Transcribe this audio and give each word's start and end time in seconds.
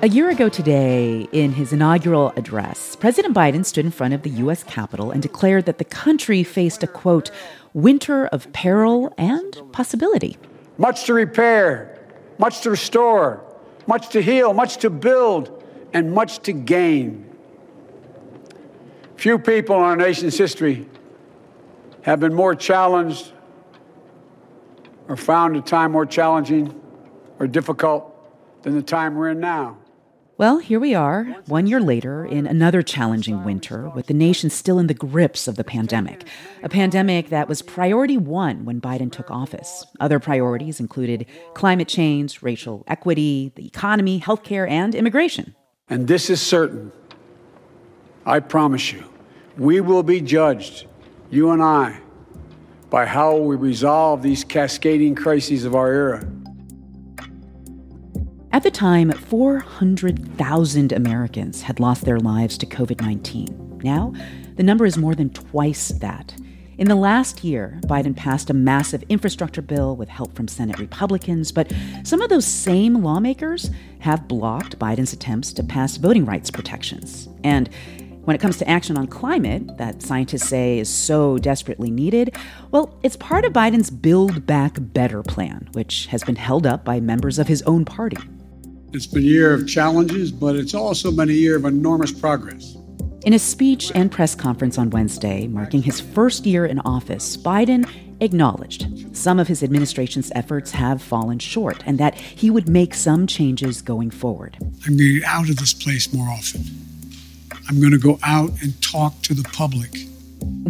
A 0.00 0.08
year 0.08 0.30
ago 0.30 0.48
today, 0.48 1.26
in 1.32 1.50
his 1.50 1.72
inaugural 1.72 2.32
address, 2.36 2.94
President 2.94 3.34
Biden 3.34 3.66
stood 3.66 3.84
in 3.84 3.90
front 3.90 4.14
of 4.14 4.22
the 4.22 4.30
U.S. 4.30 4.62
Capitol 4.62 5.10
and 5.10 5.20
declared 5.20 5.66
that 5.66 5.78
the 5.78 5.84
country 5.84 6.44
faced 6.44 6.84
a 6.84 6.86
quote, 6.86 7.32
winter 7.74 8.26
of 8.26 8.52
peril 8.52 9.12
and 9.18 9.60
possibility. 9.72 10.36
Much 10.76 11.02
to 11.06 11.14
repair, 11.14 11.98
much 12.38 12.60
to 12.60 12.70
restore, 12.70 13.42
much 13.88 14.10
to 14.10 14.22
heal, 14.22 14.54
much 14.54 14.76
to 14.76 14.88
build, 14.88 15.64
and 15.92 16.12
much 16.12 16.38
to 16.42 16.52
gain. 16.52 17.28
Few 19.16 19.36
people 19.36 19.74
in 19.78 19.82
our 19.82 19.96
nation's 19.96 20.38
history 20.38 20.88
have 22.02 22.20
been 22.20 22.34
more 22.34 22.54
challenged 22.54 23.32
or 25.08 25.16
found 25.16 25.56
a 25.56 25.60
time 25.60 25.90
more 25.90 26.06
challenging 26.06 26.80
or 27.40 27.48
difficult 27.48 28.14
than 28.62 28.76
the 28.76 28.82
time 28.82 29.16
we're 29.16 29.30
in 29.30 29.40
now. 29.40 29.76
Well, 30.38 30.58
here 30.58 30.78
we 30.78 30.94
are, 30.94 31.24
one 31.46 31.66
year 31.66 31.80
later, 31.80 32.24
in 32.24 32.46
another 32.46 32.80
challenging 32.80 33.42
winter, 33.42 33.88
with 33.88 34.06
the 34.06 34.14
nation 34.14 34.50
still 34.50 34.78
in 34.78 34.86
the 34.86 34.94
grips 34.94 35.48
of 35.48 35.56
the 35.56 35.64
pandemic. 35.64 36.22
A 36.62 36.68
pandemic 36.68 37.30
that 37.30 37.48
was 37.48 37.60
priority 37.60 38.16
one 38.16 38.64
when 38.64 38.80
Biden 38.80 39.10
took 39.10 39.32
office. 39.32 39.84
Other 39.98 40.20
priorities 40.20 40.78
included 40.78 41.26
climate 41.54 41.88
change, 41.88 42.40
racial 42.40 42.84
equity, 42.86 43.50
the 43.56 43.66
economy, 43.66 44.20
healthcare, 44.20 44.70
and 44.70 44.94
immigration. 44.94 45.56
And 45.88 46.06
this 46.06 46.30
is 46.30 46.40
certain. 46.40 46.92
I 48.24 48.38
promise 48.38 48.92
you, 48.92 49.02
we 49.56 49.80
will 49.80 50.04
be 50.04 50.20
judged, 50.20 50.86
you 51.30 51.50
and 51.50 51.60
I, 51.60 51.98
by 52.90 53.06
how 53.06 53.36
we 53.38 53.56
resolve 53.56 54.22
these 54.22 54.44
cascading 54.44 55.16
crises 55.16 55.64
of 55.64 55.74
our 55.74 55.92
era. 55.92 56.28
At 58.50 58.62
the 58.62 58.70
time, 58.70 59.12
400,000 59.12 60.92
Americans 60.92 61.62
had 61.62 61.80
lost 61.80 62.06
their 62.06 62.18
lives 62.18 62.56
to 62.58 62.66
COVID 62.66 63.00
19. 63.00 63.80
Now, 63.84 64.14
the 64.56 64.62
number 64.62 64.86
is 64.86 64.96
more 64.96 65.14
than 65.14 65.30
twice 65.30 65.88
that. 65.88 66.34
In 66.78 66.88
the 66.88 66.94
last 66.94 67.44
year, 67.44 67.78
Biden 67.82 68.16
passed 68.16 68.48
a 68.48 68.54
massive 68.54 69.02
infrastructure 69.10 69.60
bill 69.60 69.96
with 69.96 70.08
help 70.08 70.34
from 70.34 70.48
Senate 70.48 70.78
Republicans, 70.78 71.52
but 71.52 71.70
some 72.04 72.22
of 72.22 72.30
those 72.30 72.46
same 72.46 73.02
lawmakers 73.02 73.70
have 73.98 74.28
blocked 74.28 74.78
Biden's 74.78 75.12
attempts 75.12 75.52
to 75.52 75.62
pass 75.62 75.98
voting 75.98 76.24
rights 76.24 76.50
protections. 76.50 77.28
And 77.44 77.68
when 78.22 78.34
it 78.34 78.40
comes 78.40 78.56
to 78.58 78.68
action 78.68 78.96
on 78.96 79.08
climate, 79.08 79.76
that 79.76 80.02
scientists 80.02 80.48
say 80.48 80.78
is 80.78 80.88
so 80.88 81.36
desperately 81.36 81.90
needed, 81.90 82.34
well, 82.70 82.98
it's 83.02 83.16
part 83.16 83.44
of 83.44 83.52
Biden's 83.52 83.90
Build 83.90 84.46
Back 84.46 84.76
Better 84.78 85.22
plan, 85.22 85.68
which 85.72 86.06
has 86.06 86.24
been 86.24 86.36
held 86.36 86.66
up 86.66 86.84
by 86.84 86.98
members 86.98 87.38
of 87.38 87.48
his 87.48 87.60
own 87.62 87.84
party. 87.84 88.18
It's 88.90 89.06
been 89.06 89.22
a 89.22 89.26
year 89.26 89.52
of 89.52 89.68
challenges, 89.68 90.32
but 90.32 90.56
it's 90.56 90.72
also 90.72 91.12
been 91.12 91.28
a 91.28 91.32
year 91.32 91.56
of 91.56 91.66
enormous 91.66 92.10
progress. 92.10 92.74
In 93.26 93.34
a 93.34 93.38
speech 93.38 93.92
and 93.94 94.10
press 94.10 94.34
conference 94.34 94.78
on 94.78 94.88
Wednesday, 94.88 95.46
marking 95.46 95.82
his 95.82 96.00
first 96.00 96.46
year 96.46 96.64
in 96.64 96.78
office, 96.80 97.36
Biden 97.36 97.86
acknowledged 98.20 99.14
some 99.14 99.38
of 99.38 99.46
his 99.46 99.62
administration's 99.62 100.32
efforts 100.34 100.70
have 100.70 101.02
fallen 101.02 101.38
short 101.38 101.82
and 101.84 101.98
that 101.98 102.14
he 102.14 102.48
would 102.48 102.68
make 102.68 102.94
some 102.94 103.26
changes 103.26 103.82
going 103.82 104.10
forward. 104.10 104.56
I'm 104.86 104.96
going 104.96 104.98
to 104.98 105.20
get 105.20 105.28
out 105.28 105.50
of 105.50 105.56
this 105.56 105.74
place 105.74 106.10
more 106.14 106.28
often. 106.28 106.62
I'm 107.68 107.80
going 107.80 107.92
to 107.92 107.98
go 107.98 108.18
out 108.22 108.52
and 108.62 108.80
talk 108.80 109.20
to 109.22 109.34
the 109.34 109.46
public 109.50 109.90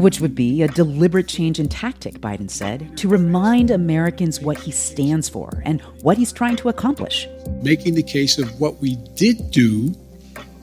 which 0.00 0.20
would 0.20 0.34
be 0.34 0.62
a 0.62 0.68
deliberate 0.68 1.28
change 1.28 1.58
in 1.58 1.68
tactic, 1.68 2.20
Biden 2.20 2.50
said, 2.50 2.96
to 2.98 3.08
remind 3.08 3.70
Americans 3.70 4.40
what 4.40 4.58
he 4.58 4.70
stands 4.70 5.28
for 5.28 5.62
and 5.64 5.80
what 6.02 6.18
he's 6.18 6.32
trying 6.32 6.56
to 6.56 6.68
accomplish. 6.68 7.28
Making 7.62 7.94
the 7.94 8.02
case 8.02 8.38
of 8.38 8.60
what 8.60 8.78
we 8.80 8.96
did 9.14 9.50
do 9.50 9.94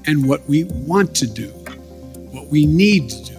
and 0.05 0.27
what 0.27 0.47
we 0.47 0.65
want 0.65 1.15
to 1.15 1.27
do, 1.27 1.47
what 2.31 2.47
we 2.47 2.65
need 2.65 3.09
to 3.09 3.23
do. 3.25 3.35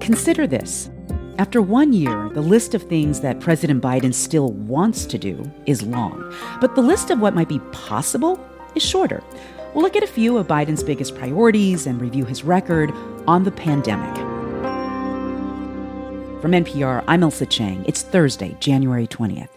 Consider 0.00 0.46
this. 0.46 0.90
After 1.38 1.60
one 1.60 1.92
year, 1.92 2.30
the 2.32 2.40
list 2.40 2.74
of 2.74 2.82
things 2.84 3.20
that 3.20 3.40
President 3.40 3.82
Biden 3.82 4.14
still 4.14 4.52
wants 4.52 5.04
to 5.06 5.18
do 5.18 5.50
is 5.66 5.82
long, 5.82 6.32
but 6.60 6.76
the 6.76 6.82
list 6.82 7.10
of 7.10 7.20
what 7.20 7.34
might 7.34 7.48
be 7.48 7.58
possible 7.72 8.38
is 8.76 8.82
shorter. 8.84 9.22
We'll 9.74 9.82
look 9.82 9.96
at 9.96 10.04
a 10.04 10.06
few 10.06 10.38
of 10.38 10.46
Biden's 10.46 10.84
biggest 10.84 11.16
priorities 11.16 11.88
and 11.88 12.00
review 12.00 12.24
his 12.24 12.44
record 12.44 12.92
on 13.26 13.44
the 13.44 13.50
pandemic. 13.50 14.14
From 16.40 16.52
NPR, 16.52 17.02
I'm 17.08 17.22
Ailsa 17.22 17.48
Chang. 17.48 17.84
It's 17.86 18.02
Thursday, 18.02 18.56
January 18.60 19.06
20th. 19.06 19.48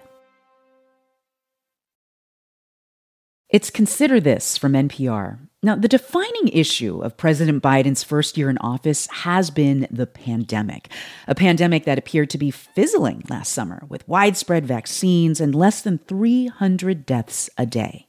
It's 3.49 3.69
Consider 3.69 4.19
This 4.19 4.57
from 4.57 4.73
NPR. 4.73 5.39
Now, 5.63 5.75
the 5.75 5.87
defining 5.87 6.49
issue 6.49 7.01
of 7.01 7.17
President 7.17 7.63
Biden's 7.63 8.03
first 8.03 8.37
year 8.37 8.49
in 8.49 8.57
office 8.59 9.07
has 9.07 9.49
been 9.49 9.87
the 9.89 10.05
pandemic. 10.05 10.89
A 11.27 11.35
pandemic 11.35 11.83
that 11.85 11.97
appeared 11.97 12.29
to 12.29 12.37
be 12.37 12.51
fizzling 12.51 13.23
last 13.29 13.51
summer 13.51 13.83
with 13.89 14.07
widespread 14.07 14.65
vaccines 14.65 15.41
and 15.41 15.55
less 15.55 15.81
than 15.81 15.97
300 15.97 17.05
deaths 17.05 17.49
a 17.57 17.65
day. 17.65 18.05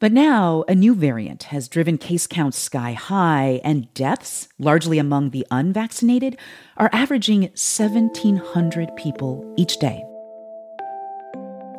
But 0.00 0.12
now, 0.12 0.64
a 0.66 0.74
new 0.74 0.94
variant 0.94 1.42
has 1.44 1.68
driven 1.68 1.98
case 1.98 2.26
counts 2.26 2.58
sky 2.58 2.94
high, 2.94 3.60
and 3.62 3.92
deaths, 3.92 4.48
largely 4.58 4.98
among 4.98 5.28
the 5.28 5.46
unvaccinated, 5.50 6.38
are 6.78 6.88
averaging 6.90 7.42
1,700 7.42 8.96
people 8.96 9.54
each 9.58 9.76
day. 9.76 10.02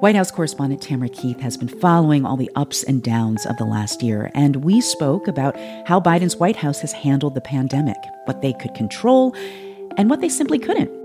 White 0.01 0.15
House 0.15 0.29
correspondent 0.29 0.83
Tamara 0.83 1.09
Keith 1.09 1.39
has 1.39 1.57
been 1.57 1.67
following 1.67 2.23
all 2.23 2.37
the 2.37 2.51
ups 2.55 2.83
and 2.83 3.01
downs 3.01 3.47
of 3.47 3.57
the 3.57 3.65
last 3.65 4.03
year, 4.03 4.29
and 4.35 4.57
we 4.57 4.81
spoke 4.81 5.27
about 5.27 5.57
how 5.87 5.99
Biden's 5.99 6.37
White 6.37 6.57
House 6.57 6.79
has 6.81 6.91
handled 6.91 7.33
the 7.33 7.41
pandemic, 7.41 7.97
what 8.25 8.43
they 8.43 8.53
could 8.53 8.75
control, 8.75 9.35
and 9.97 10.11
what 10.11 10.21
they 10.21 10.29
simply 10.29 10.59
couldn't. 10.59 11.00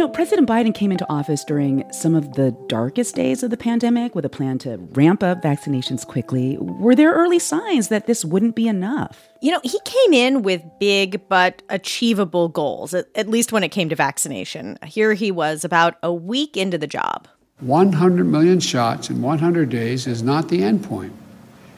You 0.00 0.06
know, 0.06 0.12
President 0.12 0.48
Biden 0.48 0.74
came 0.74 0.92
into 0.92 1.06
office 1.12 1.44
during 1.44 1.84
some 1.92 2.14
of 2.14 2.32
the 2.32 2.52
darkest 2.68 3.14
days 3.14 3.42
of 3.42 3.50
the 3.50 3.58
pandemic 3.58 4.14
with 4.14 4.24
a 4.24 4.30
plan 4.30 4.56
to 4.60 4.78
ramp 4.92 5.22
up 5.22 5.42
vaccinations 5.42 6.06
quickly. 6.06 6.56
Were 6.58 6.94
there 6.94 7.12
early 7.12 7.38
signs 7.38 7.88
that 7.88 8.06
this 8.06 8.24
wouldn't 8.24 8.56
be 8.56 8.66
enough? 8.66 9.28
You 9.42 9.50
know, 9.50 9.60
he 9.62 9.78
came 9.84 10.14
in 10.14 10.40
with 10.40 10.62
big 10.80 11.28
but 11.28 11.62
achievable 11.68 12.48
goals, 12.48 12.94
at, 12.94 13.08
at 13.14 13.28
least 13.28 13.52
when 13.52 13.62
it 13.62 13.68
came 13.68 13.90
to 13.90 13.94
vaccination. 13.94 14.78
Here 14.86 15.12
he 15.12 15.30
was 15.30 15.66
about 15.66 15.98
a 16.02 16.14
week 16.14 16.56
into 16.56 16.78
the 16.78 16.86
job. 16.86 17.28
100 17.58 18.24
million 18.24 18.58
shots 18.58 19.10
in 19.10 19.20
100 19.20 19.68
days 19.68 20.06
is 20.06 20.22
not 20.22 20.48
the 20.48 20.62
end 20.64 20.82
point, 20.82 21.12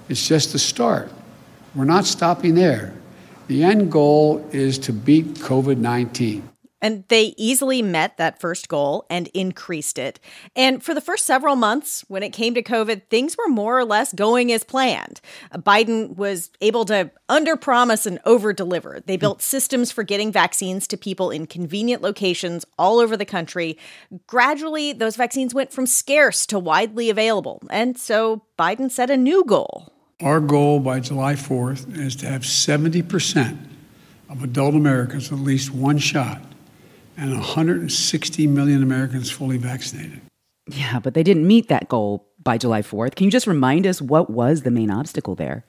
it's 0.08 0.28
just 0.28 0.52
the 0.52 0.60
start. 0.60 1.10
We're 1.74 1.86
not 1.86 2.04
stopping 2.04 2.54
there. 2.54 2.94
The 3.48 3.64
end 3.64 3.90
goal 3.90 4.48
is 4.52 4.78
to 4.78 4.92
beat 4.92 5.26
COVID 5.34 5.78
19. 5.78 6.50
And 6.82 7.04
they 7.08 7.34
easily 7.38 7.80
met 7.80 8.16
that 8.16 8.40
first 8.40 8.68
goal 8.68 9.06
and 9.08 9.28
increased 9.28 9.98
it. 9.98 10.18
And 10.56 10.82
for 10.82 10.94
the 10.94 11.00
first 11.00 11.24
several 11.24 11.54
months, 11.54 12.04
when 12.08 12.24
it 12.24 12.30
came 12.30 12.54
to 12.54 12.62
COVID, 12.62 13.02
things 13.08 13.36
were 13.38 13.48
more 13.48 13.78
or 13.78 13.84
less 13.84 14.12
going 14.12 14.52
as 14.52 14.64
planned. 14.64 15.20
Uh, 15.52 15.58
Biden 15.58 16.16
was 16.16 16.50
able 16.60 16.84
to 16.86 17.10
underpromise 17.28 18.04
and 18.04 18.20
overdeliver. 18.24 19.06
They 19.06 19.16
built 19.16 19.40
systems 19.40 19.92
for 19.92 20.02
getting 20.02 20.32
vaccines 20.32 20.88
to 20.88 20.96
people 20.96 21.30
in 21.30 21.46
convenient 21.46 22.02
locations 22.02 22.66
all 22.76 22.98
over 22.98 23.16
the 23.16 23.24
country. 23.24 23.78
Gradually, 24.26 24.92
those 24.92 25.14
vaccines 25.14 25.54
went 25.54 25.72
from 25.72 25.86
scarce 25.86 26.44
to 26.46 26.58
widely 26.58 27.08
available. 27.08 27.62
And 27.70 27.96
so 27.96 28.42
Biden 28.58 28.90
set 28.90 29.08
a 29.08 29.16
new 29.16 29.44
goal. 29.44 29.92
Our 30.20 30.40
goal 30.40 30.80
by 30.80 31.00
July 31.00 31.34
4th 31.34 31.96
is 31.96 32.16
to 32.16 32.26
have 32.26 32.42
70% 32.42 33.56
of 34.28 34.42
adult 34.42 34.74
Americans 34.74 35.30
at 35.30 35.38
least 35.38 35.72
one 35.72 35.98
shot 35.98 36.40
and 37.16 37.32
160 37.32 38.46
million 38.46 38.82
Americans 38.82 39.30
fully 39.30 39.58
vaccinated. 39.58 40.20
Yeah, 40.68 41.00
but 41.00 41.14
they 41.14 41.22
didn't 41.22 41.46
meet 41.46 41.68
that 41.68 41.88
goal 41.88 42.28
by 42.42 42.58
July 42.58 42.82
4th. 42.82 43.14
Can 43.14 43.24
you 43.24 43.30
just 43.30 43.46
remind 43.46 43.86
us 43.86 44.00
what 44.00 44.30
was 44.30 44.62
the 44.62 44.70
main 44.70 44.90
obstacle 44.90 45.34
there? 45.34 45.64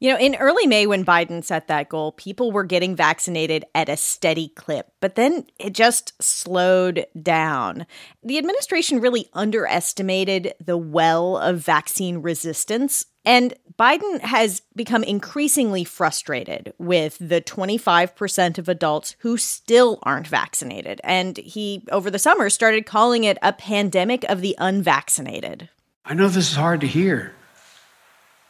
You 0.00 0.10
know, 0.10 0.18
in 0.18 0.34
early 0.34 0.66
May, 0.66 0.86
when 0.86 1.04
Biden 1.04 1.42
set 1.42 1.68
that 1.68 1.88
goal, 1.88 2.12
people 2.12 2.52
were 2.52 2.64
getting 2.64 2.96
vaccinated 2.96 3.64
at 3.74 3.88
a 3.88 3.96
steady 3.96 4.48
clip, 4.48 4.88
but 5.00 5.14
then 5.14 5.46
it 5.58 5.72
just 5.72 6.20
slowed 6.22 7.06
down. 7.22 7.86
The 8.22 8.36
administration 8.36 9.00
really 9.00 9.28
underestimated 9.32 10.54
the 10.62 10.76
well 10.76 11.38
of 11.38 11.58
vaccine 11.58 12.18
resistance 12.18 13.06
and 13.24 13.54
Biden 13.78 14.20
has 14.20 14.62
become 14.76 15.02
increasingly 15.02 15.82
frustrated 15.82 16.74
with 16.78 17.16
the 17.20 17.40
25% 17.40 18.58
of 18.58 18.68
adults 18.68 19.16
who 19.20 19.36
still 19.36 19.98
aren't 20.02 20.28
vaccinated. 20.28 21.00
And 21.02 21.36
he, 21.38 21.84
over 21.90 22.10
the 22.10 22.18
summer, 22.18 22.50
started 22.50 22.86
calling 22.86 23.24
it 23.24 23.38
a 23.42 23.52
pandemic 23.52 24.24
of 24.24 24.42
the 24.42 24.54
unvaccinated. 24.58 25.68
I 26.04 26.14
know 26.14 26.28
this 26.28 26.50
is 26.50 26.56
hard 26.56 26.82
to 26.82 26.86
hear. 26.86 27.32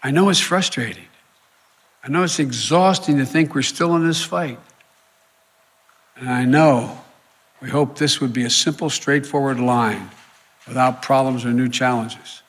I 0.03 0.11
know 0.11 0.29
it's 0.29 0.41
frustrating. 0.41 1.07
I 2.03 2.09
know 2.09 2.25
it's 2.25 2.39
exhausting 2.39 3.17
to 3.17 3.25
think 3.25 3.55
we're 3.55 3.63
still 3.63 3.97
in 3.97 4.07
this 4.07 4.23
fight. 4.23 4.59
And 6.17 6.29
I 6.29 6.45
know 6.45 7.01
we 7.63 7.71
hope 7.71 7.97
this 7.97 8.21
would 8.21 8.35
be 8.35 8.45
a 8.45 8.51
simple, 8.51 8.91
straightforward 8.91 9.59
line 9.59 10.11
without 10.69 11.01
problems 11.01 11.47
or 11.47 11.53
new 11.53 11.69
challenges. 11.69 12.43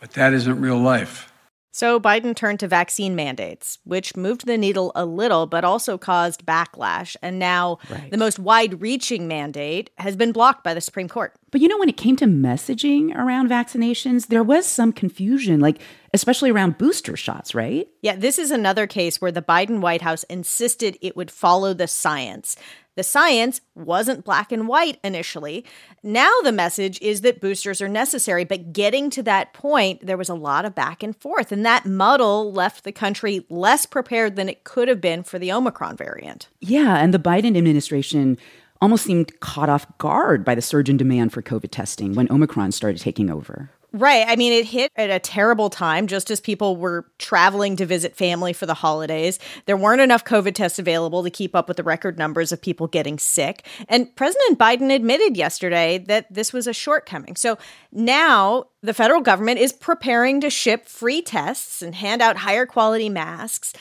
But 0.00 0.12
that 0.12 0.32
isn't 0.32 0.60
real 0.60 0.78
life. 0.78 1.30
So 1.72 2.00
Biden 2.00 2.34
turned 2.34 2.58
to 2.60 2.68
vaccine 2.68 3.14
mandates, 3.14 3.78
which 3.84 4.16
moved 4.16 4.46
the 4.46 4.58
needle 4.58 4.90
a 4.96 5.04
little, 5.04 5.46
but 5.46 5.64
also 5.64 5.96
caused 5.96 6.44
backlash. 6.44 7.14
And 7.22 7.38
now 7.38 7.78
right. 7.88 8.10
the 8.10 8.16
most 8.16 8.38
wide 8.38 8.80
reaching 8.80 9.28
mandate 9.28 9.90
has 9.96 10.16
been 10.16 10.32
blocked 10.32 10.64
by 10.64 10.74
the 10.74 10.80
Supreme 10.80 11.08
Court. 11.08 11.32
But 11.50 11.60
you 11.60 11.68
know, 11.68 11.78
when 11.78 11.88
it 11.88 11.96
came 11.96 12.16
to 12.16 12.26
messaging 12.26 13.14
around 13.14 13.48
vaccinations, 13.48 14.28
there 14.28 14.44
was 14.44 14.66
some 14.66 14.92
confusion, 14.92 15.60
like 15.60 15.80
especially 16.14 16.50
around 16.50 16.78
booster 16.78 17.16
shots, 17.16 17.54
right? 17.54 17.88
Yeah, 18.02 18.16
this 18.16 18.38
is 18.38 18.50
another 18.50 18.86
case 18.86 19.20
where 19.20 19.32
the 19.32 19.42
Biden 19.42 19.80
White 19.80 20.02
House 20.02 20.24
insisted 20.24 20.98
it 21.00 21.16
would 21.16 21.30
follow 21.30 21.74
the 21.74 21.88
science. 21.88 22.56
The 22.96 23.04
science 23.04 23.60
wasn't 23.74 24.24
black 24.24 24.52
and 24.52 24.68
white 24.68 24.98
initially. 25.02 25.64
Now 26.02 26.30
the 26.42 26.52
message 26.52 27.00
is 27.00 27.22
that 27.22 27.40
boosters 27.40 27.80
are 27.80 27.88
necessary, 27.88 28.44
but 28.44 28.72
getting 28.72 29.10
to 29.10 29.22
that 29.22 29.54
point, 29.54 30.04
there 30.04 30.18
was 30.18 30.28
a 30.28 30.34
lot 30.34 30.64
of 30.64 30.74
back 30.74 31.02
and 31.02 31.16
forth, 31.16 31.52
and 31.52 31.64
that 31.64 31.86
muddle 31.86 32.52
left 32.52 32.84
the 32.84 32.92
country 32.92 33.46
less 33.48 33.86
prepared 33.86 34.36
than 34.36 34.48
it 34.48 34.64
could 34.64 34.88
have 34.88 35.00
been 35.00 35.22
for 35.22 35.38
the 35.38 35.52
Omicron 35.52 35.96
variant. 35.96 36.48
Yeah, 36.60 36.96
and 36.96 37.14
the 37.14 37.18
Biden 37.18 37.56
administration 37.56 38.36
almost 38.80 39.04
seemed 39.04 39.38
caught 39.40 39.68
off 39.68 39.86
guard 39.98 40.44
by 40.44 40.54
the 40.54 40.62
surge 40.62 40.88
in 40.88 40.96
demand 40.96 41.32
for 41.32 41.42
COVID 41.42 41.70
testing 41.70 42.14
when 42.14 42.30
Omicron 42.30 42.72
started 42.72 43.00
taking 43.00 43.30
over. 43.30 43.70
Right. 43.92 44.24
I 44.28 44.36
mean, 44.36 44.52
it 44.52 44.66
hit 44.66 44.92
at 44.94 45.10
a 45.10 45.18
terrible 45.18 45.68
time, 45.68 46.06
just 46.06 46.30
as 46.30 46.40
people 46.40 46.76
were 46.76 47.06
traveling 47.18 47.74
to 47.76 47.86
visit 47.86 48.14
family 48.14 48.52
for 48.52 48.64
the 48.64 48.74
holidays. 48.74 49.40
There 49.66 49.76
weren't 49.76 50.00
enough 50.00 50.24
COVID 50.24 50.54
tests 50.54 50.78
available 50.78 51.24
to 51.24 51.30
keep 51.30 51.56
up 51.56 51.66
with 51.66 51.76
the 51.76 51.82
record 51.82 52.16
numbers 52.16 52.52
of 52.52 52.62
people 52.62 52.86
getting 52.86 53.18
sick. 53.18 53.66
And 53.88 54.14
President 54.14 54.60
Biden 54.60 54.94
admitted 54.94 55.36
yesterday 55.36 55.98
that 56.06 56.32
this 56.32 56.52
was 56.52 56.68
a 56.68 56.72
shortcoming. 56.72 57.34
So 57.34 57.58
now 57.90 58.66
the 58.80 58.94
federal 58.94 59.22
government 59.22 59.58
is 59.58 59.72
preparing 59.72 60.40
to 60.42 60.50
ship 60.50 60.86
free 60.86 61.20
tests 61.20 61.82
and 61.82 61.96
hand 61.96 62.22
out 62.22 62.36
higher 62.36 62.66
quality 62.66 63.08
masks 63.08 63.72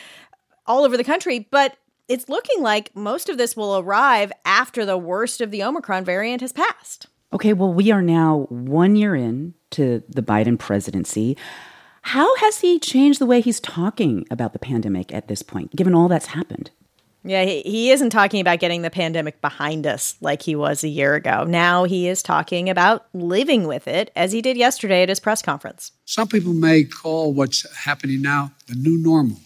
all 0.66 0.86
over 0.86 0.98
the 0.98 1.04
country. 1.04 1.48
But 1.52 1.78
it's 2.09 2.27
looking 2.27 2.61
like 2.61 2.94
most 2.95 3.29
of 3.29 3.38
this 3.38 3.56
will 3.56 3.77
arrive 3.77 4.33
after 4.44 4.83
the 4.83 4.97
worst 4.97 5.39
of 5.39 5.51
the 5.51 5.63
Omicron 5.63 6.03
variant 6.03 6.41
has 6.41 6.51
passed. 6.51 7.06
Okay, 7.31 7.53
well, 7.53 7.71
we 7.71 7.91
are 7.91 8.01
now 8.01 8.47
one 8.50 8.95
year 8.95 9.15
in 9.15 9.53
to 9.69 10.03
the 10.09 10.23
Biden 10.23 10.57
presidency. 10.57 11.38
How 12.01 12.35
has 12.38 12.61
he 12.61 12.79
changed 12.79 13.19
the 13.19 13.27
way 13.27 13.39
he's 13.39 13.59
talking 13.59 14.25
about 14.31 14.53
the 14.53 14.59
pandemic 14.59 15.13
at 15.13 15.27
this 15.27 15.44
point, 15.44 15.75
given 15.75 15.94
all 15.94 16.07
that's 16.07 16.25
happened? 16.27 16.71
Yeah, 17.23 17.44
he, 17.44 17.61
he 17.61 17.91
isn't 17.91 18.09
talking 18.09 18.41
about 18.41 18.59
getting 18.59 18.81
the 18.81 18.89
pandemic 18.89 19.41
behind 19.41 19.85
us 19.85 20.15
like 20.21 20.41
he 20.41 20.56
was 20.56 20.83
a 20.83 20.88
year 20.88 21.13
ago. 21.13 21.44
Now 21.44 21.83
he 21.83 22.07
is 22.07 22.23
talking 22.23 22.69
about 22.69 23.06
living 23.13 23.67
with 23.67 23.88
it, 23.88 24.09
as 24.15 24.31
he 24.31 24.41
did 24.41 24.57
yesterday 24.57 25.03
at 25.03 25.09
his 25.09 25.19
press 25.19 25.44
conference. 25.44 25.91
Some 26.06 26.27
people 26.27 26.53
may 26.53 26.85
call 26.85 27.33
what's 27.33 27.69
happening 27.77 28.23
now 28.23 28.53
the 28.67 28.75
new 28.75 28.97
normal. 28.97 29.38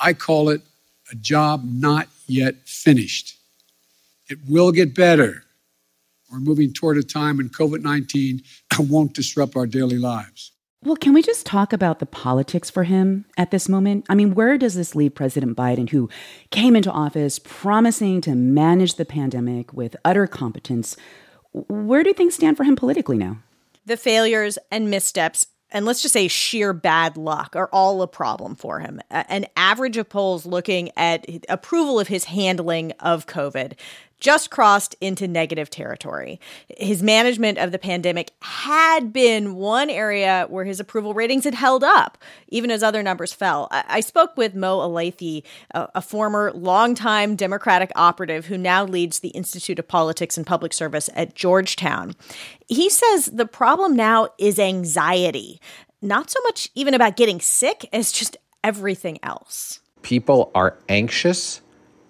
I 0.00 0.14
call 0.14 0.48
it 0.48 0.62
a 1.12 1.16
job 1.16 1.62
not 1.64 2.08
yet 2.26 2.66
finished. 2.66 3.36
It 4.28 4.38
will 4.48 4.72
get 4.72 4.94
better. 4.94 5.44
We're 6.30 6.40
moving 6.40 6.72
toward 6.72 6.96
a 6.96 7.02
time 7.02 7.36
when 7.36 7.50
COVID 7.50 7.82
19 7.82 8.42
won't 8.78 9.14
disrupt 9.14 9.54
our 9.54 9.66
daily 9.66 9.98
lives. 9.98 10.52
Well, 10.84 10.96
can 10.96 11.12
we 11.12 11.22
just 11.22 11.46
talk 11.46 11.72
about 11.72 12.00
the 12.00 12.06
politics 12.06 12.68
for 12.68 12.82
him 12.82 13.24
at 13.36 13.52
this 13.52 13.68
moment? 13.68 14.04
I 14.08 14.16
mean, 14.16 14.34
where 14.34 14.58
does 14.58 14.74
this 14.74 14.96
leave 14.96 15.14
President 15.14 15.56
Biden, 15.56 15.88
who 15.90 16.08
came 16.50 16.74
into 16.74 16.90
office 16.90 17.38
promising 17.38 18.20
to 18.22 18.34
manage 18.34 18.94
the 18.94 19.04
pandemic 19.04 19.72
with 19.72 19.94
utter 20.04 20.26
competence? 20.26 20.96
Where 21.52 22.02
do 22.02 22.12
things 22.12 22.34
stand 22.34 22.56
for 22.56 22.64
him 22.64 22.74
politically 22.74 23.16
now? 23.16 23.38
The 23.86 23.96
failures 23.96 24.58
and 24.72 24.90
missteps 24.90 25.46
and 25.72 25.84
let's 25.84 26.02
just 26.02 26.12
say 26.12 26.28
sheer 26.28 26.72
bad 26.72 27.16
luck 27.16 27.56
are 27.56 27.68
all 27.72 28.02
a 28.02 28.06
problem 28.06 28.54
for 28.54 28.80
him. 28.80 29.00
An 29.10 29.46
average 29.56 29.96
of 29.96 30.08
polls 30.08 30.46
looking 30.46 30.90
at 30.96 31.26
approval 31.48 31.98
of 31.98 32.08
his 32.08 32.24
handling 32.24 32.92
of 33.00 33.26
COVID 33.26 33.72
just 34.22 34.50
crossed 34.50 34.94
into 35.00 35.26
negative 35.26 35.68
territory. 35.68 36.38
His 36.78 37.02
management 37.02 37.58
of 37.58 37.72
the 37.72 37.78
pandemic 37.78 38.30
had 38.40 39.12
been 39.12 39.56
one 39.56 39.90
area 39.90 40.46
where 40.48 40.64
his 40.64 40.78
approval 40.78 41.12
ratings 41.12 41.42
had 41.42 41.54
held 41.54 41.82
up, 41.82 42.16
even 42.46 42.70
as 42.70 42.84
other 42.84 43.02
numbers 43.02 43.32
fell. 43.32 43.66
I, 43.72 43.98
spoke 43.98 44.36
with 44.36 44.54
Mo 44.54 44.78
Elleithee, 44.78 45.42
a, 45.72 45.88
a 45.96 46.00
former 46.00 46.52
longtime 46.52 47.34
Democratic 47.34 47.90
operative 47.96 48.46
who 48.46 48.56
now 48.56 48.84
leads 48.84 49.18
the 49.18 49.30
Institute 49.30 49.80
of 49.80 49.88
Politics 49.88 50.36
and 50.36 50.46
Public 50.46 50.72
Service 50.72 51.10
at 51.16 51.34
Georgetown. 51.34 52.14
He 52.68 52.90
says 52.90 53.26
the 53.26 53.44
problem 53.44 53.96
now 53.96 54.28
is 54.38 54.60
anxiety, 54.60 55.60
not 56.00 56.30
so 56.30 56.38
much 56.44 56.70
even 56.76 56.94
about 56.94 57.16
getting 57.16 57.40
sick 57.40 57.88
as 57.92 58.12
just 58.12 58.36
everything 58.62 59.18
else. 59.24 59.80
People 60.02 60.52
are 60.54 60.78
anxious 60.88 61.60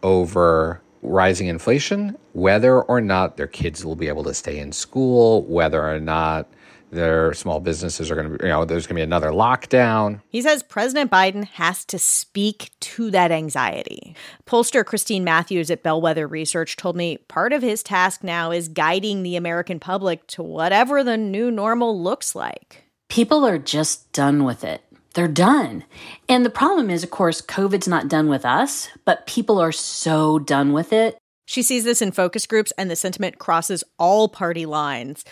over 0.03 0.83
rising 1.03 1.49
inflation, 1.49 2.17
whether 2.33 2.81
or 2.81 3.01
not 3.01 3.37
their 3.37 3.47
kids 3.47 3.85
will 3.85 3.97
be 3.97 4.09
able 4.09 4.25
to 4.25 4.35
stay 4.35 4.59
in 4.59 4.73
school, 4.73 5.43
whether 5.45 5.85
or 5.85 6.01
not 6.01 6.49
their 6.93 7.33
small 7.33 7.59
businesses 7.59 8.11
are 8.11 8.15
going 8.15 8.31
to 8.31 8.39
be, 8.39 8.45
you 8.45 8.53
know, 8.53 8.65
there's 8.65 8.87
going 8.87 8.97
to 8.97 9.01
be 9.01 9.03
another 9.03 9.31
lockdown. 9.31 10.21
He 10.29 10.43
says 10.43 10.63
President 10.63 11.11
Biden 11.11 11.45
has 11.45 11.85
to 11.87 11.99
speak 11.99 12.71
to 12.81 13.11
that 13.11 13.33
anxiety. 13.33 14.15
Pollster 14.47 14.85
Christine 14.85 15.25
Matthews 15.25 15.71
at 15.71 15.83
Bellwether 15.83 16.29
Research 16.29 16.77
told 16.77 16.95
me 16.95 17.17
part 17.17 17.53
of 17.53 17.63
his 17.63 17.83
task 17.83 18.23
now 18.23 18.51
is 18.51 18.69
guiding 18.69 19.23
the 19.23 19.37
American 19.37 19.81
public 19.81 20.27
to 20.29 20.43
whatever 20.43 21.03
the 21.03 21.17
new 21.17 21.51
normal 21.51 22.01
looks 22.01 22.35
like. 22.35 22.85
People 23.09 23.45
are 23.47 23.59
just 23.59 24.13
done 24.13 24.45
with 24.45 24.63
it. 24.63 24.83
They're 25.13 25.29
done. 25.29 25.85
And 26.29 26.45
the 26.45 26.51
problem 26.51 26.91
is, 26.91 27.03
of 27.05 27.11
course, 27.11 27.41
COVID's 27.41 27.89
not 27.89 28.09
done 28.09 28.29
with 28.29 28.45
us, 28.45 28.89
but 29.05 29.27
people 29.27 29.61
are 29.61 29.73
so 29.73 30.39
done 30.39 30.73
with 30.73 30.93
it. 30.93 31.19
She 31.47 31.63
sees 31.63 31.85
this 31.85 32.01
in 32.01 32.13
focus 32.13 32.47
groups, 32.47 32.73
and 32.79 32.91
the 32.91 32.97
sentiment 32.97 33.39
crosses 33.39 33.85
all 33.99 34.29
party 34.29 34.65
lines. 34.65 35.25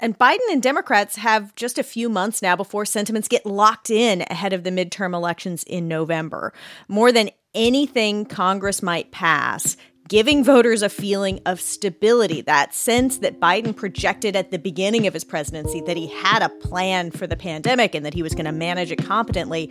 And 0.00 0.18
Biden 0.18 0.38
and 0.50 0.62
Democrats 0.62 1.16
have 1.16 1.54
just 1.56 1.78
a 1.78 1.82
few 1.82 2.08
months 2.08 2.40
now 2.40 2.56
before 2.56 2.84
sentiments 2.84 3.28
get 3.28 3.44
locked 3.44 3.90
in 3.90 4.22
ahead 4.30 4.52
of 4.52 4.64
the 4.64 4.70
midterm 4.70 5.14
elections 5.14 5.64
in 5.64 5.88
November. 5.88 6.52
More 6.88 7.12
than 7.12 7.30
anything 7.54 8.24
Congress 8.24 8.82
might 8.82 9.10
pass, 9.10 9.76
giving 10.12 10.44
voters 10.44 10.82
a 10.82 10.90
feeling 10.90 11.40
of 11.46 11.58
stability, 11.58 12.42
that 12.42 12.74
sense 12.74 13.16
that 13.16 13.40
Biden 13.40 13.74
projected 13.74 14.36
at 14.36 14.50
the 14.50 14.58
beginning 14.58 15.06
of 15.06 15.14
his 15.14 15.24
presidency 15.24 15.80
that 15.86 15.96
he 15.96 16.06
had 16.06 16.42
a 16.42 16.50
plan 16.50 17.10
for 17.10 17.26
the 17.26 17.34
pandemic 17.34 17.94
and 17.94 18.04
that 18.04 18.12
he 18.12 18.22
was 18.22 18.34
going 18.34 18.44
to 18.44 18.52
manage 18.52 18.92
it 18.92 19.02
competently. 19.02 19.70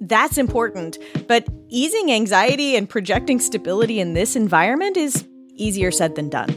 That's 0.00 0.36
important. 0.36 0.98
But 1.28 1.46
easing 1.68 2.10
anxiety 2.10 2.74
and 2.74 2.88
projecting 2.88 3.38
stability 3.38 4.00
in 4.00 4.14
this 4.14 4.34
environment 4.34 4.96
is 4.96 5.24
easier 5.54 5.92
said 5.92 6.16
than 6.16 6.28
done. 6.28 6.48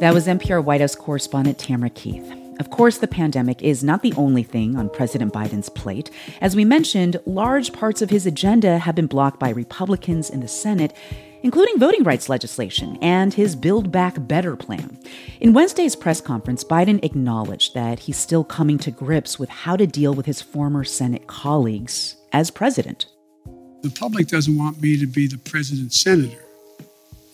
That 0.00 0.12
was 0.14 0.26
NPR 0.26 0.64
White 0.64 0.80
House 0.80 0.94
correspondent 0.94 1.58
Tamara 1.58 1.90
Keith. 1.90 2.41
Of 2.62 2.70
course, 2.70 2.98
the 2.98 3.08
pandemic 3.08 3.60
is 3.60 3.82
not 3.82 4.02
the 4.02 4.12
only 4.12 4.44
thing 4.44 4.76
on 4.76 4.88
President 4.88 5.32
Biden's 5.32 5.68
plate. 5.68 6.12
As 6.40 6.54
we 6.54 6.64
mentioned, 6.64 7.20
large 7.26 7.72
parts 7.72 8.02
of 8.02 8.10
his 8.10 8.24
agenda 8.24 8.78
have 8.78 8.94
been 8.94 9.08
blocked 9.08 9.40
by 9.40 9.50
Republicans 9.50 10.30
in 10.30 10.38
the 10.38 10.46
Senate, 10.46 10.96
including 11.42 11.80
voting 11.80 12.04
rights 12.04 12.28
legislation 12.28 12.98
and 13.02 13.34
his 13.34 13.56
Build 13.56 13.90
Back 13.90 14.28
Better 14.28 14.54
plan. 14.54 14.96
In 15.40 15.54
Wednesday's 15.54 15.96
press 15.96 16.20
conference, 16.20 16.62
Biden 16.62 17.04
acknowledged 17.04 17.74
that 17.74 17.98
he's 17.98 18.16
still 18.16 18.44
coming 18.44 18.78
to 18.78 18.92
grips 18.92 19.40
with 19.40 19.48
how 19.48 19.74
to 19.74 19.84
deal 19.84 20.14
with 20.14 20.26
his 20.26 20.40
former 20.40 20.84
Senate 20.84 21.26
colleagues 21.26 22.14
as 22.32 22.52
president. 22.52 23.06
The 23.82 23.90
public 23.90 24.28
doesn't 24.28 24.56
want 24.56 24.80
me 24.80 25.00
to 25.00 25.06
be 25.08 25.26
the 25.26 25.38
president's 25.38 26.00
senator. 26.00 26.44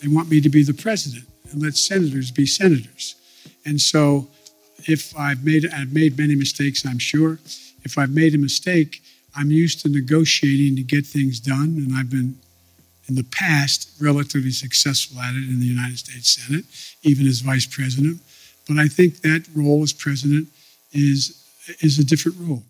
They 0.00 0.08
want 0.08 0.30
me 0.30 0.40
to 0.40 0.48
be 0.48 0.62
the 0.62 0.72
president 0.72 1.26
and 1.52 1.60
let 1.60 1.76
senators 1.76 2.30
be 2.30 2.46
senators. 2.46 3.14
And 3.66 3.78
so 3.78 4.30
if 4.86 5.16
I've 5.16 5.44
made 5.44 5.68
I've 5.72 5.92
made 5.92 6.18
many 6.18 6.34
mistakes, 6.34 6.84
I'm 6.86 6.98
sure. 6.98 7.38
If 7.84 7.98
I've 7.98 8.10
made 8.10 8.34
a 8.34 8.38
mistake, 8.38 9.02
I'm 9.34 9.50
used 9.50 9.80
to 9.82 9.88
negotiating 9.88 10.76
to 10.76 10.82
get 10.82 11.06
things 11.06 11.40
done, 11.40 11.76
and 11.78 11.94
I've 11.94 12.10
been 12.10 12.38
in 13.08 13.14
the 13.14 13.24
past 13.24 13.90
relatively 14.00 14.50
successful 14.50 15.20
at 15.20 15.34
it 15.34 15.48
in 15.48 15.60
the 15.60 15.66
United 15.66 15.98
States 15.98 16.42
Senate, 16.42 16.64
even 17.02 17.26
as 17.26 17.40
vice 17.40 17.66
president. 17.66 18.20
But 18.68 18.78
I 18.78 18.88
think 18.88 19.22
that 19.22 19.46
role 19.54 19.82
as 19.82 19.92
president 19.92 20.48
is 20.92 21.34
is 21.80 21.98
a 21.98 22.04
different 22.04 22.38
role. 22.40 22.62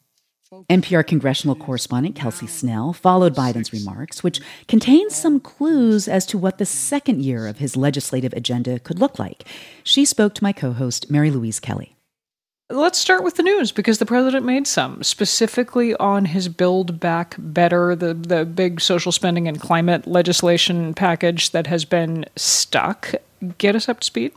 NPR 0.71 1.07
congressional 1.07 1.55
correspondent 1.55 2.17
Kelsey 2.17 2.47
Snell 2.47 2.95
followed 2.95 3.35
Biden's 3.35 3.73
remarks, 3.73 4.23
which 4.23 4.41
contains 4.67 5.15
some 5.15 5.41
clues 5.41 6.09
as 6.09 6.25
to 6.27 6.39
what 6.39 6.57
the 6.57 6.65
second 6.65 7.23
year 7.23 7.47
of 7.47 7.59
his 7.59 7.77
legislative 7.77 8.33
agenda 8.33 8.79
could 8.79 8.99
look 8.99 9.19
like. 9.19 9.45
She 9.83 10.07
spoke 10.07 10.35
to 10.35 10.43
my 10.43 10.53
co 10.53 10.73
host, 10.73 11.11
Mary 11.11 11.31
Louise 11.31 11.61
Kelly. 11.61 11.98
Let's 12.71 12.99
start 12.99 13.25
with 13.25 13.37
the 13.37 13.43
news 13.43 13.73
because 13.73 13.97
the 13.97 14.05
president 14.05 14.45
made 14.45 14.67
some, 14.67 15.03
specifically 15.03 15.95
on 15.95 16.27
his 16.27 16.51
Build 16.51 17.01
Back 17.01 17.35
Better, 17.39 17.97
the, 17.97 18.13
the 18.13 18.45
big 18.45 18.83
social 18.83 19.11
spending 19.11 19.49
and 19.49 19.59
climate 19.59 20.07
legislation 20.07 20.93
package 20.93 21.53
that 21.53 21.67
has 21.67 21.87
been 21.87 22.27
stuck. 22.37 23.15
Get 23.57 23.75
us 23.75 23.89
up 23.89 24.01
to 24.01 24.05
speed. 24.05 24.33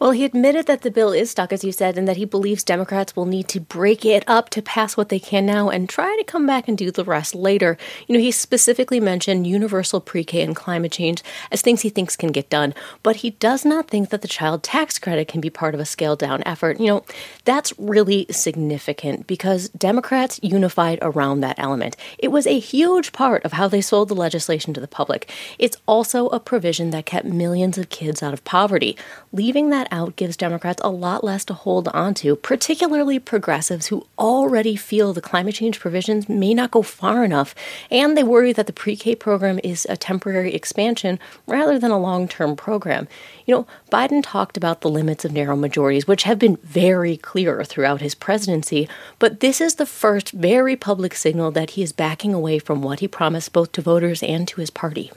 Well, 0.00 0.10
he 0.10 0.24
admitted 0.24 0.66
that 0.66 0.82
the 0.82 0.90
bill 0.90 1.12
is 1.12 1.30
stuck, 1.30 1.52
as 1.52 1.64
you 1.64 1.72
said, 1.72 1.96
and 1.96 2.08
that 2.08 2.16
he 2.16 2.24
believes 2.24 2.64
Democrats 2.64 3.14
will 3.14 3.26
need 3.26 3.48
to 3.48 3.60
break 3.60 4.04
it 4.04 4.24
up 4.26 4.50
to 4.50 4.62
pass 4.62 4.96
what 4.96 5.08
they 5.08 5.18
can 5.18 5.46
now 5.46 5.70
and 5.70 5.88
try 5.88 6.16
to 6.16 6.24
come 6.24 6.46
back 6.46 6.68
and 6.68 6.76
do 6.76 6.90
the 6.90 7.04
rest 7.04 7.34
later. 7.34 7.78
You 8.06 8.14
know, 8.14 8.20
he 8.20 8.30
specifically 8.30 9.00
mentioned 9.00 9.46
universal 9.46 10.00
pre 10.00 10.24
K 10.24 10.42
and 10.42 10.56
climate 10.56 10.92
change 10.92 11.22
as 11.52 11.62
things 11.62 11.82
he 11.82 11.90
thinks 11.90 12.16
can 12.16 12.32
get 12.32 12.50
done, 12.50 12.74
but 13.02 13.16
he 13.16 13.30
does 13.30 13.64
not 13.64 13.88
think 13.88 14.10
that 14.10 14.22
the 14.22 14.28
child 14.28 14.62
tax 14.62 14.98
credit 14.98 15.28
can 15.28 15.40
be 15.40 15.50
part 15.50 15.74
of 15.74 15.80
a 15.80 15.84
scaled 15.84 16.18
down 16.18 16.42
effort. 16.44 16.80
You 16.80 16.86
know, 16.86 17.04
that's 17.44 17.72
really 17.78 18.26
significant 18.30 19.26
because 19.26 19.68
Democrats 19.70 20.40
unified 20.42 20.98
around 21.02 21.40
that 21.40 21.58
element. 21.58 21.96
It 22.18 22.28
was 22.28 22.46
a 22.46 22.58
huge 22.58 23.12
part 23.12 23.44
of 23.44 23.52
how 23.52 23.68
they 23.68 23.80
sold 23.80 24.08
the 24.08 24.14
legislation 24.14 24.74
to 24.74 24.80
the 24.80 24.88
public. 24.88 25.30
It's 25.58 25.76
also 25.86 26.28
a 26.28 26.40
provision 26.40 26.90
that 26.90 27.06
kept 27.06 27.26
millions 27.26 27.78
of 27.78 27.90
kids 27.90 28.22
out 28.22 28.34
of 28.34 28.44
poverty. 28.44 28.96
Leaving 29.32 29.70
that 29.70 29.83
out 29.90 30.16
gives 30.16 30.36
Democrats 30.36 30.80
a 30.84 30.90
lot 30.90 31.24
less 31.24 31.44
to 31.46 31.54
hold 31.54 31.88
onto, 31.88 32.36
particularly 32.36 33.18
progressives 33.18 33.88
who 33.88 34.06
already 34.18 34.76
feel 34.76 35.12
the 35.12 35.20
climate 35.20 35.54
change 35.54 35.80
provisions 35.80 36.28
may 36.28 36.54
not 36.54 36.70
go 36.70 36.82
far 36.82 37.24
enough, 37.24 37.54
and 37.90 38.16
they 38.16 38.22
worry 38.22 38.52
that 38.52 38.66
the 38.66 38.72
pre 38.72 38.96
K 38.96 39.14
program 39.14 39.60
is 39.64 39.86
a 39.88 39.96
temporary 39.96 40.54
expansion 40.54 41.18
rather 41.46 41.78
than 41.78 41.90
a 41.90 41.98
long 41.98 42.28
term 42.28 42.56
program. 42.56 43.08
You 43.46 43.54
know, 43.54 43.66
Biden 43.92 44.22
talked 44.22 44.56
about 44.56 44.80
the 44.80 44.90
limits 44.90 45.24
of 45.24 45.32
narrow 45.32 45.56
majorities, 45.56 46.06
which 46.06 46.24
have 46.24 46.38
been 46.38 46.56
very 46.58 47.16
clear 47.16 47.64
throughout 47.64 48.00
his 48.00 48.14
presidency, 48.14 48.88
but 49.18 49.40
this 49.40 49.60
is 49.60 49.76
the 49.76 49.86
first 49.86 50.30
very 50.32 50.76
public 50.76 51.14
signal 51.14 51.50
that 51.52 51.70
he 51.70 51.82
is 51.82 51.92
backing 51.92 52.34
away 52.34 52.58
from 52.58 52.82
what 52.82 53.00
he 53.00 53.08
promised 53.08 53.52
both 53.52 53.72
to 53.72 53.82
voters 53.82 54.22
and 54.22 54.48
to 54.48 54.60
his 54.60 54.70
party. 54.70 55.10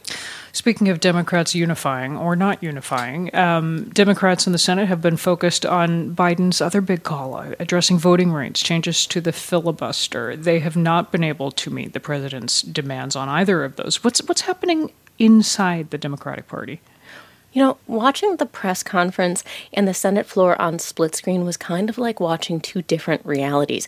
Speaking 0.57 0.89
of 0.89 0.99
Democrats 0.99 1.53
unifying 1.53 2.17
or 2.17 2.35
not 2.35 2.63
unifying, 2.63 3.33
um, 3.35 3.89
Democrats 3.89 4.47
in 4.47 4.53
the 4.53 4.57
Senate 4.57 4.87
have 4.87 5.03
been 5.03 5.15
focused 5.15 5.67
on 5.67 6.15
Biden's 6.15 6.61
other 6.61 6.81
big 6.81 7.03
call, 7.03 7.35
uh, 7.35 7.53
addressing 7.59 7.99
voting 7.99 8.31
rights, 8.31 8.63
changes 8.63 9.05
to 9.05 9.21
the 9.21 9.31
filibuster. 9.31 10.35
They 10.35 10.57
have 10.57 10.75
not 10.75 11.11
been 11.11 11.23
able 11.23 11.51
to 11.51 11.69
meet 11.69 11.93
the 11.93 11.99
president's 11.99 12.63
demands 12.63 13.15
on 13.15 13.29
either 13.29 13.63
of 13.63 13.75
those. 13.75 14.03
What's 14.03 14.19
what's 14.27 14.41
happening 14.41 14.91
inside 15.19 15.91
the 15.91 15.97
Democratic 15.99 16.47
Party? 16.47 16.81
You 17.53 17.61
know, 17.61 17.77
watching 17.85 18.37
the 18.37 18.47
press 18.47 18.81
conference 18.81 19.43
and 19.73 19.87
the 19.87 19.93
Senate 19.93 20.25
floor 20.25 20.59
on 20.59 20.79
split 20.79 21.13
screen 21.13 21.45
was 21.45 21.57
kind 21.57 21.87
of 21.87 21.99
like 21.99 22.19
watching 22.19 22.59
two 22.59 22.81
different 22.81 23.23
realities. 23.23 23.87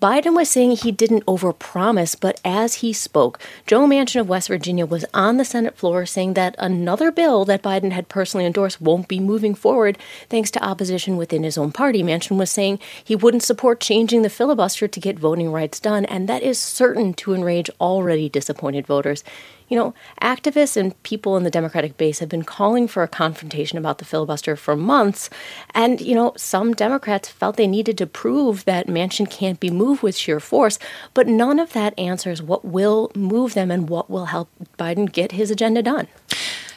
Biden 0.00 0.36
was 0.36 0.48
saying 0.48 0.76
he 0.76 0.92
didn't 0.92 1.26
overpromise, 1.26 2.14
but 2.18 2.40
as 2.44 2.74
he 2.74 2.92
spoke, 2.92 3.40
Joe 3.66 3.84
Manchin 3.84 4.20
of 4.20 4.28
West 4.28 4.46
Virginia 4.46 4.86
was 4.86 5.04
on 5.12 5.38
the 5.38 5.44
Senate 5.44 5.76
floor 5.76 6.06
saying 6.06 6.34
that 6.34 6.54
another 6.56 7.10
bill 7.10 7.44
that 7.46 7.64
Biden 7.64 7.90
had 7.90 8.08
personally 8.08 8.46
endorsed 8.46 8.80
won't 8.80 9.08
be 9.08 9.18
moving 9.18 9.56
forward 9.56 9.98
thanks 10.28 10.52
to 10.52 10.64
opposition 10.64 11.16
within 11.16 11.42
his 11.42 11.58
own 11.58 11.72
party. 11.72 12.04
Manchin 12.04 12.38
was 12.38 12.48
saying 12.48 12.78
he 13.02 13.16
wouldn't 13.16 13.42
support 13.42 13.80
changing 13.80 14.22
the 14.22 14.30
filibuster 14.30 14.86
to 14.86 15.00
get 15.00 15.18
voting 15.18 15.50
rights 15.50 15.80
done, 15.80 16.04
and 16.04 16.28
that 16.28 16.44
is 16.44 16.60
certain 16.60 17.12
to 17.14 17.34
enrage 17.34 17.68
already 17.80 18.28
disappointed 18.28 18.86
voters. 18.86 19.24
You 19.68 19.78
know, 19.78 19.94
activists 20.22 20.76
and 20.76 21.00
people 21.02 21.36
in 21.36 21.44
the 21.44 21.50
Democratic 21.50 21.96
base 21.96 22.18
have 22.20 22.28
been 22.28 22.44
calling 22.44 22.88
for 22.88 23.02
a 23.02 23.08
confrontation 23.08 23.78
about 23.78 23.98
the 23.98 24.04
filibuster 24.04 24.56
for 24.56 24.74
months. 24.74 25.28
And, 25.74 26.00
you 26.00 26.14
know, 26.14 26.32
some 26.36 26.74
Democrats 26.74 27.28
felt 27.28 27.56
they 27.56 27.66
needed 27.66 27.98
to 27.98 28.06
prove 28.06 28.64
that 28.64 28.86
Manchin 28.86 29.30
can't 29.30 29.60
be 29.60 29.70
moved 29.70 30.02
with 30.02 30.16
sheer 30.16 30.40
force. 30.40 30.78
But 31.12 31.26
none 31.26 31.58
of 31.58 31.72
that 31.74 31.98
answers 31.98 32.40
what 32.42 32.64
will 32.64 33.10
move 33.14 33.54
them 33.54 33.70
and 33.70 33.88
what 33.88 34.08
will 34.08 34.26
help 34.26 34.48
Biden 34.78 35.10
get 35.10 35.32
his 35.32 35.50
agenda 35.50 35.82
done. 35.82 36.08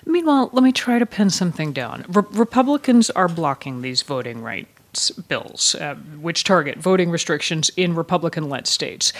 Meanwhile, 0.05 0.49
let 0.51 0.63
me 0.63 0.71
try 0.71 0.99
to 0.99 1.05
pin 1.05 1.29
something 1.29 1.73
down. 1.73 2.05
Re- 2.09 2.23
Republicans 2.31 3.09
are 3.11 3.27
blocking 3.27 3.81
these 3.81 4.01
voting 4.01 4.41
rights 4.41 4.80
bills, 5.27 5.75
uh, 5.75 5.95
which 6.19 6.43
target 6.43 6.77
voting 6.77 7.09
restrictions 7.09 7.69
in 7.77 7.95
Republican 7.95 8.49
led 8.49 8.67
states. 8.67 9.13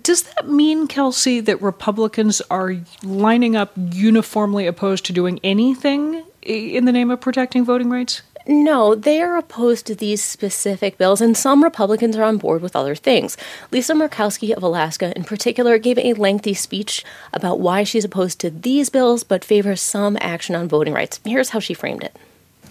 Does 0.00 0.22
that 0.22 0.48
mean, 0.48 0.86
Kelsey, 0.86 1.40
that 1.40 1.60
Republicans 1.62 2.40
are 2.50 2.76
lining 3.02 3.56
up 3.56 3.72
uniformly 3.76 4.66
opposed 4.66 5.04
to 5.06 5.12
doing 5.12 5.40
anything 5.44 6.24
in 6.42 6.84
the 6.84 6.92
name 6.92 7.10
of 7.10 7.20
protecting 7.20 7.64
voting 7.64 7.90
rights? 7.90 8.22
No, 8.50 8.94
they 8.94 9.20
are 9.20 9.36
opposed 9.36 9.86
to 9.86 9.94
these 9.94 10.24
specific 10.24 10.96
bills, 10.96 11.20
and 11.20 11.36
some 11.36 11.62
Republicans 11.62 12.16
are 12.16 12.22
on 12.22 12.38
board 12.38 12.62
with 12.62 12.74
other 12.74 12.94
things. 12.94 13.36
Lisa 13.70 13.92
Murkowski 13.92 14.56
of 14.56 14.62
Alaska, 14.62 15.12
in 15.14 15.24
particular, 15.24 15.76
gave 15.76 15.98
a 15.98 16.14
lengthy 16.14 16.54
speech 16.54 17.04
about 17.34 17.60
why 17.60 17.84
she's 17.84 18.06
opposed 18.06 18.40
to 18.40 18.48
these 18.48 18.88
bills 18.88 19.22
but 19.22 19.44
favors 19.44 19.82
some 19.82 20.16
action 20.22 20.54
on 20.54 20.66
voting 20.66 20.94
rights. 20.94 21.20
Here's 21.26 21.50
how 21.50 21.58
she 21.58 21.74
framed 21.74 22.02
it 22.02 22.16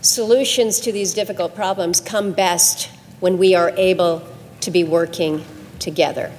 Solutions 0.02 0.80
to 0.82 0.92
these 0.92 1.14
difficult 1.14 1.56
problems 1.56 2.00
come 2.00 2.32
best 2.32 2.90
when 3.20 3.38
we 3.38 3.56
are 3.56 3.72
able 3.72 4.26
to 4.62 4.72
be 4.72 4.84
working 4.84 5.44
together. 5.80 6.32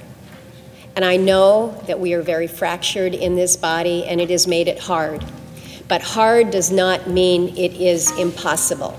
And 0.95 1.03
I 1.03 1.17
know 1.17 1.81
that 1.87 1.99
we 1.99 2.13
are 2.13 2.21
very 2.21 2.47
fractured 2.47 3.13
in 3.13 3.35
this 3.35 3.57
body, 3.57 4.05
and 4.05 4.19
it 4.21 4.29
has 4.29 4.47
made 4.47 4.67
it 4.67 4.79
hard. 4.79 5.25
But 5.87 6.01
hard 6.01 6.51
does 6.51 6.71
not 6.71 7.09
mean 7.09 7.49
it 7.57 7.73
is 7.73 8.11
impossible. 8.17 8.97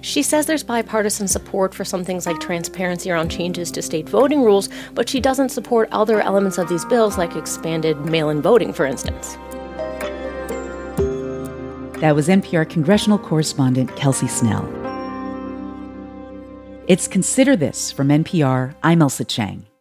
She 0.00 0.22
says 0.22 0.46
there's 0.46 0.64
bipartisan 0.64 1.28
support 1.28 1.74
for 1.74 1.84
some 1.84 2.02
things 2.02 2.26
like 2.26 2.40
transparency 2.40 3.10
around 3.10 3.30
changes 3.30 3.70
to 3.72 3.82
state 3.82 4.08
voting 4.08 4.42
rules, 4.42 4.68
but 4.94 5.08
she 5.08 5.20
doesn't 5.20 5.50
support 5.50 5.88
other 5.92 6.20
elements 6.20 6.58
of 6.58 6.68
these 6.68 6.84
bills, 6.84 7.18
like 7.18 7.36
expanded 7.36 7.98
mail 8.06 8.30
in 8.30 8.42
voting, 8.42 8.72
for 8.72 8.84
instance. 8.84 9.36
That 12.02 12.16
was 12.16 12.26
NPR 12.26 12.68
congressional 12.68 13.16
correspondent 13.16 13.94
Kelsey 13.94 14.26
Snell. 14.26 14.68
It's 16.88 17.06
Consider 17.06 17.54
This 17.54 17.92
from 17.92 18.08
NPR. 18.08 18.74
I'm 18.82 18.98
Ailsa 18.98 19.24
Chang. 19.28 19.71